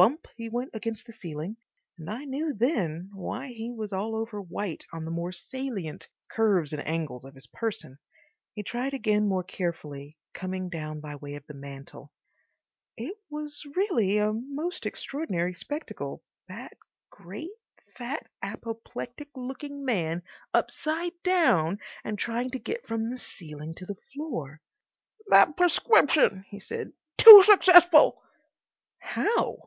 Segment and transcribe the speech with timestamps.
[0.00, 1.58] Bump he went against the ceiling,
[1.98, 6.72] and I knew then why he was all over white on the more salient curves
[6.72, 7.98] and angles of his person.
[8.54, 12.12] He tried again more carefully, coming down by way of the mantel.
[12.96, 16.72] It was really a most extraordinary spectacle, that
[17.10, 17.50] great,
[17.98, 20.22] fat, apoplectic looking man
[20.54, 24.62] upside down and trying to get from the ceiling to the floor.
[25.26, 26.94] "That prescription," he said.
[27.18, 28.22] "Too successful."
[29.00, 29.66] "How?"